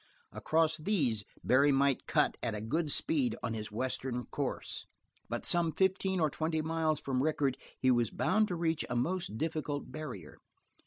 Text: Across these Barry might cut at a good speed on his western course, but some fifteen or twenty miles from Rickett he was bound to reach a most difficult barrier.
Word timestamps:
Across 0.31 0.77
these 0.79 1.23
Barry 1.43 1.71
might 1.71 2.07
cut 2.07 2.35
at 2.41 2.55
a 2.55 2.59
good 2.61 2.89
speed 2.89 3.35
on 3.43 3.53
his 3.53 3.71
western 3.71 4.25
course, 4.25 4.87
but 5.29 5.45
some 5.45 5.71
fifteen 5.71 6.19
or 6.19 6.31
twenty 6.31 6.63
miles 6.63 6.99
from 6.99 7.21
Rickett 7.21 7.55
he 7.79 7.91
was 7.91 8.09
bound 8.09 8.47
to 8.47 8.55
reach 8.55 8.83
a 8.89 8.95
most 8.95 9.37
difficult 9.37 9.91
barrier. 9.91 10.39